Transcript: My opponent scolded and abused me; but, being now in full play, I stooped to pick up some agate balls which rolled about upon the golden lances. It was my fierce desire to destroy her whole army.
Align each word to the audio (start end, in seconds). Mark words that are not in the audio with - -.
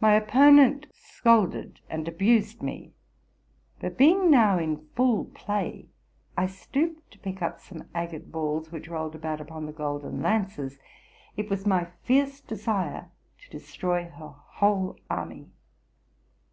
My 0.00 0.14
opponent 0.14 0.88
scolded 0.92 1.78
and 1.88 2.08
abused 2.08 2.60
me; 2.60 2.92
but, 3.78 3.96
being 3.96 4.32
now 4.32 4.58
in 4.58 4.88
full 4.96 5.26
play, 5.26 5.86
I 6.36 6.46
stooped 6.48 7.12
to 7.12 7.20
pick 7.20 7.40
up 7.40 7.60
some 7.60 7.88
agate 7.94 8.32
balls 8.32 8.72
which 8.72 8.88
rolled 8.88 9.14
about 9.14 9.40
upon 9.40 9.66
the 9.66 9.72
golden 9.72 10.22
lances. 10.22 10.80
It 11.36 11.48
was 11.50 11.66
my 11.66 11.84
fierce 12.02 12.40
desire 12.40 13.12
to 13.44 13.50
destroy 13.52 14.06
her 14.06 14.34
whole 14.56 14.98
army. 15.08 15.46